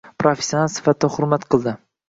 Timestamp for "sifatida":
0.77-1.11